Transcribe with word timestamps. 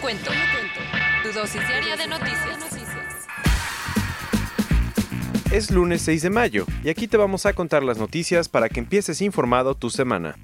Cuento. 0.00 0.30
Tu 1.22 1.32
dosis 1.32 1.66
diaria 1.68 1.96
de 1.96 2.06
noticias. 2.06 2.58
Es 5.52 5.70
lunes 5.70 6.02
6 6.02 6.22
de 6.22 6.30
mayo 6.30 6.64
y 6.84 6.90
aquí 6.90 7.08
te 7.08 7.16
vamos 7.16 7.44
a 7.44 7.52
contar 7.52 7.82
las 7.82 7.98
noticias 7.98 8.48
para 8.48 8.68
que 8.68 8.78
empieces 8.78 9.20
informado 9.20 9.74
tu 9.74 9.90
semana. 9.90 10.36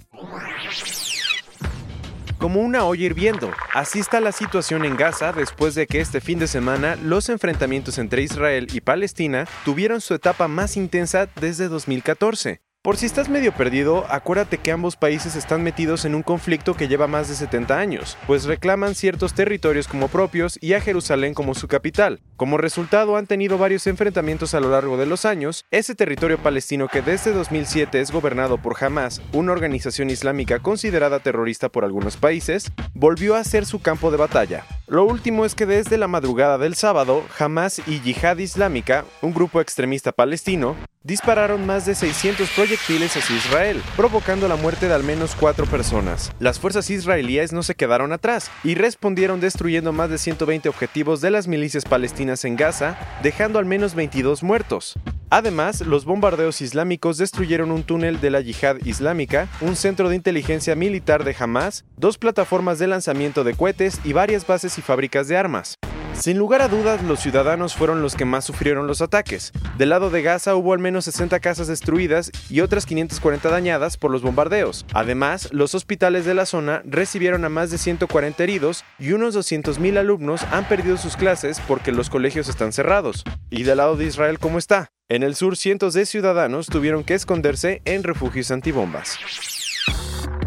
Como 2.38 2.60
una 2.60 2.84
olla 2.84 3.04
hirviendo, 3.04 3.50
así 3.72 4.00
está 4.00 4.20
la 4.20 4.32
situación 4.32 4.84
en 4.84 4.96
Gaza 4.96 5.32
después 5.32 5.74
de 5.74 5.86
que 5.86 6.00
este 6.00 6.20
fin 6.20 6.38
de 6.38 6.48
semana 6.48 6.96
los 6.96 7.28
enfrentamientos 7.28 7.98
entre 7.98 8.22
Israel 8.22 8.66
y 8.72 8.80
Palestina 8.80 9.46
tuvieron 9.64 10.00
su 10.00 10.12
etapa 10.14 10.48
más 10.48 10.76
intensa 10.76 11.28
desde 11.40 11.68
2014. 11.68 12.65
Por 12.86 12.96
si 12.96 13.06
estás 13.06 13.28
medio 13.28 13.50
perdido, 13.50 14.06
acuérdate 14.10 14.58
que 14.58 14.70
ambos 14.70 14.94
países 14.94 15.34
están 15.34 15.60
metidos 15.64 16.04
en 16.04 16.14
un 16.14 16.22
conflicto 16.22 16.74
que 16.74 16.86
lleva 16.86 17.08
más 17.08 17.28
de 17.28 17.34
70 17.34 17.76
años, 17.76 18.16
pues 18.28 18.44
reclaman 18.44 18.94
ciertos 18.94 19.34
territorios 19.34 19.88
como 19.88 20.06
propios 20.06 20.56
y 20.62 20.74
a 20.74 20.80
Jerusalén 20.80 21.34
como 21.34 21.56
su 21.56 21.66
capital. 21.66 22.20
Como 22.36 22.58
resultado 22.58 23.16
han 23.16 23.26
tenido 23.26 23.58
varios 23.58 23.88
enfrentamientos 23.88 24.54
a 24.54 24.60
lo 24.60 24.70
largo 24.70 24.96
de 24.96 25.06
los 25.06 25.24
años, 25.24 25.64
ese 25.72 25.96
territorio 25.96 26.38
palestino 26.38 26.86
que 26.86 27.02
desde 27.02 27.32
2007 27.32 28.00
es 28.00 28.12
gobernado 28.12 28.56
por 28.56 28.76
Hamas, 28.80 29.20
una 29.32 29.50
organización 29.50 30.08
islámica 30.08 30.60
considerada 30.60 31.18
terrorista 31.18 31.68
por 31.68 31.84
algunos 31.84 32.16
países, 32.16 32.70
volvió 32.94 33.34
a 33.34 33.42
ser 33.42 33.66
su 33.66 33.82
campo 33.82 34.12
de 34.12 34.18
batalla. 34.18 34.64
Lo 34.88 35.04
último 35.04 35.44
es 35.44 35.56
que 35.56 35.66
desde 35.66 35.98
la 35.98 36.06
madrugada 36.06 36.58
del 36.58 36.76
sábado, 36.76 37.24
Hamas 37.40 37.82
y 37.88 38.00
Yihad 38.02 38.38
Islámica, 38.38 39.04
un 39.20 39.34
grupo 39.34 39.60
extremista 39.60 40.12
palestino, 40.12 40.76
dispararon 41.02 41.66
más 41.66 41.86
de 41.86 41.96
600 41.96 42.48
proyectiles 42.50 43.16
hacia 43.16 43.36
Israel, 43.36 43.82
provocando 43.96 44.46
la 44.46 44.54
muerte 44.54 44.86
de 44.86 44.94
al 44.94 45.02
menos 45.02 45.34
cuatro 45.34 45.66
personas. 45.66 46.30
Las 46.38 46.60
fuerzas 46.60 46.88
israelíes 46.88 47.52
no 47.52 47.64
se 47.64 47.74
quedaron 47.74 48.12
atrás 48.12 48.48
y 48.62 48.76
respondieron 48.76 49.40
destruyendo 49.40 49.92
más 49.92 50.08
de 50.08 50.18
120 50.18 50.68
objetivos 50.68 51.20
de 51.20 51.32
las 51.32 51.48
milicias 51.48 51.84
palestinas 51.84 52.44
en 52.44 52.54
Gaza, 52.54 52.96
dejando 53.24 53.58
al 53.58 53.64
menos 53.64 53.96
22 53.96 54.44
muertos. 54.44 54.94
Además, 55.30 55.80
los 55.80 56.04
bombardeos 56.04 56.60
islámicos 56.60 57.18
destruyeron 57.18 57.70
un 57.70 57.82
túnel 57.82 58.20
de 58.20 58.30
la 58.30 58.40
yihad 58.40 58.76
islámica, 58.84 59.48
un 59.60 59.74
centro 59.74 60.08
de 60.08 60.16
inteligencia 60.16 60.76
militar 60.76 61.24
de 61.24 61.34
Hamas, 61.38 61.84
dos 61.96 62.16
plataformas 62.16 62.78
de 62.78 62.86
lanzamiento 62.86 63.42
de 63.42 63.54
cohetes 63.54 64.00
y 64.04 64.12
varias 64.12 64.46
bases 64.46 64.78
y 64.78 64.82
fábricas 64.82 65.26
de 65.28 65.36
armas. 65.36 65.78
Sin 66.18 66.38
lugar 66.38 66.62
a 66.62 66.68
dudas, 66.68 67.02
los 67.02 67.20
ciudadanos 67.20 67.74
fueron 67.74 68.00
los 68.00 68.14
que 68.14 68.24
más 68.24 68.44
sufrieron 68.44 68.86
los 68.86 69.02
ataques. 69.02 69.52
Del 69.76 69.90
lado 69.90 70.08
de 70.08 70.22
Gaza 70.22 70.56
hubo 70.56 70.72
al 70.72 70.78
menos 70.78 71.04
60 71.04 71.40
casas 71.40 71.66
destruidas 71.66 72.32
y 72.48 72.60
otras 72.60 72.86
540 72.86 73.50
dañadas 73.50 73.98
por 73.98 74.10
los 74.10 74.22
bombardeos. 74.22 74.86
Además, 74.94 75.52
los 75.52 75.74
hospitales 75.74 76.24
de 76.24 76.32
la 76.32 76.46
zona 76.46 76.80
recibieron 76.86 77.44
a 77.44 77.50
más 77.50 77.70
de 77.70 77.76
140 77.76 78.42
heridos 78.42 78.84
y 78.98 79.12
unos 79.12 79.36
200.000 79.36 79.98
alumnos 79.98 80.42
han 80.52 80.66
perdido 80.66 80.96
sus 80.96 81.16
clases 81.16 81.60
porque 81.68 81.92
los 81.92 82.08
colegios 82.08 82.48
están 82.48 82.72
cerrados. 82.72 83.22
¿Y 83.50 83.64
del 83.64 83.76
lado 83.76 83.96
de 83.96 84.06
Israel 84.06 84.38
cómo 84.38 84.56
está? 84.56 84.90
En 85.08 85.22
el 85.22 85.36
sur, 85.36 85.56
cientos 85.56 85.94
de 85.94 86.04
ciudadanos 86.04 86.66
tuvieron 86.66 87.04
que 87.04 87.14
esconderse 87.14 87.80
en 87.84 88.02
refugios 88.02 88.50
antibombas. 88.50 89.16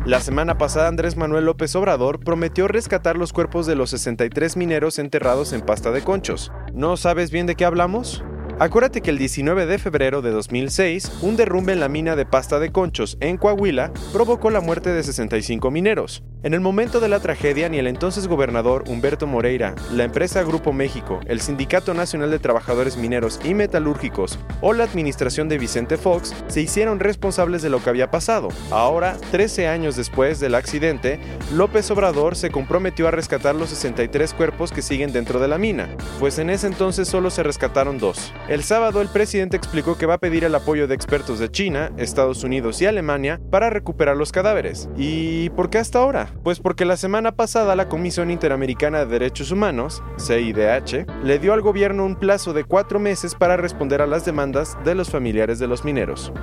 La 0.06 0.20
semana 0.20 0.58
pasada 0.58 0.90
Andrés 0.90 1.16
Manuel 1.16 1.46
López 1.46 1.74
Obrador 1.78 2.20
prometió 2.20 2.68
rescatar 2.68 3.16
los 3.16 3.32
cuerpos 3.32 3.66
de 3.68 3.76
los 3.76 3.92
63 3.92 4.58
mineros 4.58 5.00
enterrados 5.00 5.54
en 5.54 5.62
pasta 5.62 5.92
de 5.92 6.02
conchos. 6.02 6.52
¿No 6.74 6.98
sabes 6.98 7.32
bien 7.32 7.46
de 7.46 7.56
qué 7.56 7.64
hablamos? 7.64 8.22
Acuérdate 8.62 9.00
que 9.00 9.10
el 9.10 9.18
19 9.18 9.68
de 9.68 9.80
febrero 9.80 10.22
de 10.22 10.32
2006, 10.32 11.20
un 11.22 11.38
derrumbe 11.38 11.72
en 11.72 11.80
la 11.80 11.88
mina 11.88 12.18
de 12.18 12.26
pasta 12.26 12.60
de 12.60 12.74
conchos 12.74 13.18
en 13.22 13.38
Coahuila 13.38 13.94
provocó 14.12 14.50
la 14.50 14.60
muerte 14.60 14.90
de 14.90 15.02
65 15.02 15.72
mineros. 15.72 16.24
En 16.44 16.54
el 16.54 16.60
momento 16.60 17.00
de 17.00 17.08
la 17.08 17.22
tragedia, 17.22 17.70
ni 17.70 17.80
el 17.80 17.88
entonces 17.88 18.28
gobernador 18.28 18.84
Humberto 18.88 19.28
Moreira, 19.28 19.76
la 19.94 20.04
empresa 20.04 20.44
Grupo 20.44 20.74
México, 20.74 21.22
el 21.26 21.40
Sindicato 21.40 21.94
Nacional 21.94 22.32
de 22.32 22.40
Trabajadores 22.40 22.98
Mineros 22.98 23.40
y 23.46 23.54
Metalúrgicos 23.54 24.38
o 24.60 24.74
la 24.74 24.84
administración 24.84 25.48
de 25.48 25.58
Vicente 25.58 25.96
Fox 25.96 26.34
se 26.48 26.62
hicieron 26.62 27.00
responsables 27.00 27.62
de 27.62 27.70
lo 27.70 27.82
que 27.82 27.90
había 27.90 28.12
pasado. 28.12 28.50
Ahora, 28.72 29.16
13 29.32 29.70
años 29.70 29.96
después 29.96 30.42
del 30.42 30.56
accidente, 30.56 31.20
López 31.54 31.90
Obrador 31.92 32.36
se 32.36 32.52
comprometió 32.52 33.08
a 33.08 33.12
rescatar 33.12 33.56
los 33.56 33.70
63 33.70 34.34
cuerpos 34.34 34.74
que 34.74 34.82
siguen 34.82 35.14
dentro 35.14 35.40
de 35.40 35.48
la 35.48 35.58
mina, 35.58 35.90
pues 36.20 36.40
en 36.40 36.50
ese 36.50 36.68
entonces 36.68 37.08
solo 37.08 37.30
se 37.30 37.44
rescataron 37.44 38.00
dos. 38.00 38.34
El 38.50 38.64
sábado 38.64 39.00
el 39.04 39.10
presidente 39.10 39.56
explicó 39.56 39.96
que 39.96 40.08
va 40.08 40.16
a 40.16 40.18
pedir 40.18 40.44
el 40.44 40.56
apoyo 40.56 40.88
de 40.88 40.96
expertos 40.96 41.38
de 41.38 41.52
China, 41.52 41.92
Estados 41.98 42.44
Unidos 42.44 42.82
y 42.82 42.88
Alemania 42.88 43.40
para 43.52 43.70
recuperar 43.70 44.18
los 44.18 44.32
cadáveres. 44.32 44.90
¿Y 44.98 45.52
por 45.52 45.70
qué 45.70 45.78
hasta 45.78 46.00
ahora? 46.00 46.34
Pues 46.44 46.60
porque 46.60 46.84
la 46.84 46.98
semana 46.98 47.36
pasada 47.36 47.76
la 47.76 47.88
Comisión 47.90 48.32
Interamericana 48.32 49.06
de 49.06 49.06
Derechos 49.06 49.52
Humanos, 49.52 50.02
CIDH, 50.18 51.06
le 51.24 51.38
dio 51.38 51.54
al 51.54 51.62
gobierno 51.62 52.04
un 52.04 52.16
plazo 52.16 52.54
de 52.54 52.64
cuatro 52.64 53.00
meses 53.00 53.36
para 53.36 53.56
responder 53.56 54.02
a 54.02 54.08
las 54.08 54.26
demandas 54.26 54.80
de 54.84 54.96
los 54.96 55.12
familiares 55.12 55.60
de 55.60 55.68
los 55.68 55.86
mineros. 55.86 56.34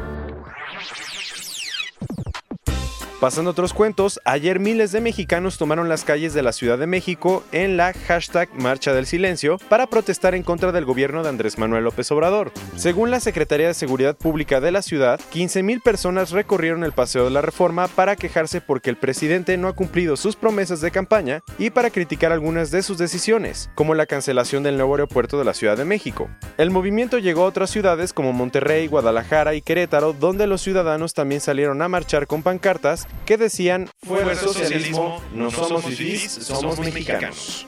Pasando 3.21 3.53
otros 3.53 3.72
cuentos, 3.72 4.21
ayer 4.27 4.60
miles 4.60 4.93
de 4.93 5.00
mexicanos 5.00 5.56
tomaron 5.56 5.88
las 5.88 6.04
calles 6.04 6.34
de 6.34 6.43
la 6.43 6.53
Ciudad 6.53 6.77
de 6.77 6.87
México 6.87 7.43
en 7.50 7.78
la 7.78 7.94
hashtag 7.94 8.50
Marcha 8.53 8.93
del 8.93 9.06
Silencio 9.06 9.56
para 9.71 9.87
protestar 9.87 10.34
en 10.34 10.43
contra 10.43 10.71
del 10.71 10.84
gobierno 10.84 11.22
de 11.22 11.31
Andrés 11.31 11.56
Manuel 11.56 11.84
López 11.84 12.12
Obrador. 12.12 12.53
Según 12.77 13.10
la 13.10 13.21
Secretaría 13.21 13.69
de 13.69 13.75
Seguridad 13.75 14.19
Pública 14.19 14.60
de 14.60 14.71
la 14.71 14.82
ciudad, 14.82 15.19
15.000 15.32 15.82
personas 15.82 16.31
recorrieron 16.31 16.84
el 16.84 16.93
Paseo 16.93 17.25
de 17.25 17.31
la 17.31 17.41
Reforma 17.41 17.88
para 17.88 18.16
quejarse 18.16 18.60
porque 18.60 18.91
el 18.91 18.99
presidente 18.99 19.56
no 19.56 19.69
ha 19.69 19.75
cumplido 19.75 20.19
sus 20.19 20.37
promesas 20.37 20.83
de 20.83 20.91
campaña 20.91 21.41
y 21.59 21.71
para 21.71 21.88
criticar 21.88 22.33
algunas 22.33 22.71
de 22.71 22.83
sus 22.83 22.98
decisiones, 22.98 23.71
como 23.75 23.94
la 23.94 24.04
cancelación 24.04 24.62
del 24.62 24.77
nuevo 24.77 24.93
aeropuerto 24.93 25.38
de 25.38 25.47
la 25.47 25.54
Ciudad 25.54 25.78
de 25.78 25.87
México. 25.87 26.28
El 26.59 26.71
movimiento 26.71 27.16
llegó 27.16 27.44
a 27.44 27.48
otras 27.48 27.71
ciudades 27.71 28.12
como 28.12 28.34
Monterrey, 28.34 28.88
Guadalajara 28.88 29.54
y 29.54 29.62
Querétaro, 29.62 30.12
donde 30.12 30.47
los 30.47 30.60
ciudadanos 30.60 31.15
también 31.15 31.41
salieron 31.41 31.81
a 31.81 31.88
marchar 31.88 32.27
con 32.27 32.43
pancartas 32.43 33.06
que 33.25 33.37
decían, 33.37 33.89
fuera 34.05 34.33
el 34.33 34.39
socialismo, 34.39 35.22
no 35.33 35.50
somos 35.50 35.84
fifís, 35.84 36.31
somos 36.31 36.78
mexicanos. 36.78 37.67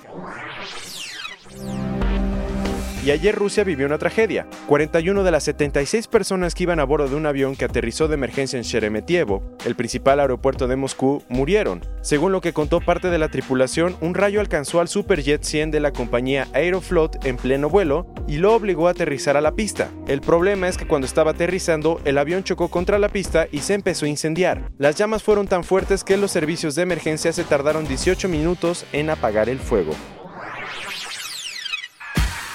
Y 3.09 3.11
ayer 3.11 3.35
Rusia 3.35 3.65
vivió 3.65 3.87
una 3.87 3.97
tragedia. 3.97 4.47
41 4.67 5.25
de 5.25 5.31
las 5.31 5.43
76 5.45 6.09
personas 6.09 6.55
que 6.55 6.65
iban 6.65 6.79
a 6.79 6.85
bordo 6.85 7.09
de 7.09 7.17
un 7.17 7.25
avión 7.25 7.57
que 7.57 7.65
aterrizó 7.65 8.07
de 8.07 8.17
emergencia 8.17 8.59
en 8.59 8.65
Sheremetyevo, 8.65 9.43
el 9.65 9.77
principal 9.77 10.21
aeropuerto 10.21 10.69
de 10.69 10.77
Moscú, 10.77 11.23
murieron. 11.31 11.81
Según 12.03 12.33
lo 12.33 12.43
que 12.43 12.53
contó 12.53 12.83
parte 12.83 13.09
de 13.09 13.17
la 13.17 13.31
tripulación, 13.31 13.97
un 14.03 14.13
rayo 14.13 14.41
alcanzó 14.41 14.83
al 14.83 14.89
Superjet 14.89 15.43
100 15.43 15.71
de 15.71 15.81
la 15.81 15.93
compañía 15.93 16.49
Aeroflot 16.53 17.25
en 17.25 17.39
pleno 17.39 17.71
vuelo 17.71 18.13
y 18.27 18.37
lo 18.37 18.55
obligó 18.55 18.89
a 18.89 18.91
aterrizar 18.91 19.39
a 19.39 19.41
la 19.41 19.55
pista. 19.55 19.89
El 20.07 20.21
problema 20.21 20.69
es 20.69 20.77
que 20.77 20.87
cuando 20.87 21.07
estaba 21.07 21.31
aterrizando, 21.31 22.03
el 22.05 22.19
avión 22.19 22.45
chocó 22.45 22.69
contra 22.69 22.99
la 22.99 23.09
pista 23.09 23.47
y 23.51 23.61
se 23.61 23.73
empezó 23.73 24.05
a 24.05 24.11
incendiar. 24.11 24.71
Las 24.77 24.97
llamas 24.97 25.23
fueron 25.23 25.49
tan 25.49 25.65
fuertes 25.65 26.05
que 26.05 26.19
los 26.19 26.31
servicios 26.31 26.75
de 26.75 26.83
emergencia 26.83 27.33
se 27.33 27.45
tardaron 27.45 27.89
18 27.89 28.29
minutos 28.29 28.85
en 28.93 29.09
apagar 29.09 29.49
el 29.49 29.61
fuego. 29.61 29.95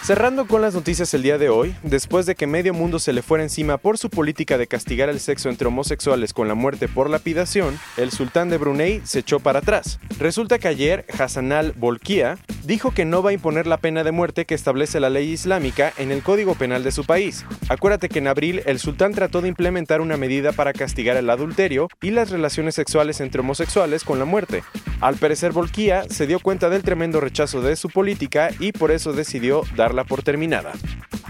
Cerrando 0.04 0.48
con 0.48 0.62
las 0.62 0.74
noticias 0.74 1.14
el 1.14 1.24
día 1.24 1.38
de 1.38 1.48
hoy, 1.48 1.74
después 1.82 2.26
de 2.26 2.36
que 2.36 2.46
medio 2.46 2.74
mundo 2.74 3.00
se 3.00 3.14
le 3.14 3.22
fuera 3.22 3.42
encima 3.42 3.78
por 3.78 3.98
su 3.98 4.10
política 4.10 4.58
de 4.58 4.68
castigar 4.68 5.08
el 5.08 5.22
sexo 5.22 5.48
entre 5.48 5.70
homosexuales 5.70 6.34
con 6.34 6.50
la 6.50 6.56
muerte 6.56 6.90
por 6.90 7.10
lapidación, 7.10 7.80
el 7.96 8.12
sultán 8.12 8.50
de 8.50 8.58
Brunei 8.58 9.02
se 9.06 9.20
echó 9.20 9.40
para 9.40 9.60
atrás. 9.60 10.00
Resulta 10.20 10.60
que 10.60 10.68
ayer 10.68 11.06
Hassan 11.18 11.54
al-Bolkiah 11.54 12.38
dijo 12.64 12.92
que 12.92 13.06
no 13.06 13.22
va 13.22 13.32
a 13.32 13.34
imponer 13.34 13.68
la 13.68 13.78
pena 13.78 14.04
de 14.04 14.12
muerte 14.12 14.46
que 14.46 14.56
establece 14.56 15.00
la 15.00 15.10
ley 15.10 15.32
islámica 15.32 15.94
en 15.98 16.12
el 16.12 16.24
Código 16.24 16.56
Penal 16.56 16.84
de 16.84 16.92
su 16.92 17.04
país. 17.06 17.46
Acuérdate 17.70 18.10
que 18.10 18.20
en 18.20 18.28
abril 18.28 18.62
el 18.66 18.80
sultán 18.80 19.14
trató 19.14 19.42
de 19.42 19.50
implementar 19.50 20.02
una 20.02 20.18
medida 20.18 20.52
para 20.52 20.74
castigar 20.74 21.18
el 21.18 21.30
adulterio 21.30 21.90
y 22.02 22.12
las 22.12 22.30
relaciones 22.30 22.76
sexuales 22.76 23.22
entre 23.22 23.42
homosexuales 23.42 24.04
con 24.04 24.20
la 24.20 24.26
muerte. 24.26 24.64
Al 25.02 25.16
parecer 25.16 25.52
Bolkiah 25.52 26.06
se 26.10 26.28
dio 26.28 26.40
cuenta 26.40 26.70
del 26.70 26.84
tremendo 26.84 27.20
rechazo 27.20 27.62
de 27.62 27.76
su 27.76 27.90
política 27.90 28.50
y 28.60 28.72
por 28.72 28.92
eso 28.92 29.14
decidió 29.14 29.64
darla 29.76 30.04
por 30.04 30.24
terminada. 30.24 30.72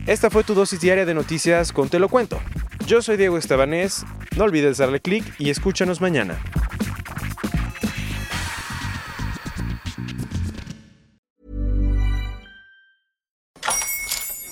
Esta 0.06 0.30
fue 0.30 0.44
tu 0.44 0.54
dosis 0.54 0.82
diaria 0.82 1.06
de 1.06 1.14
noticias 1.14 1.72
con 1.72 1.90
Te 1.90 2.00
lo 2.00 2.10
cuento. 2.10 2.40
Yo 2.86 3.02
soy 3.02 3.18
Diego 3.18 3.38
Estebanés, 3.38 4.06
no 4.36 4.44
olvides 4.44 4.78
darle 4.78 5.00
clic 5.00 5.24
y 5.40 5.50
escúchanos 5.50 6.02
mañana. 6.02 6.38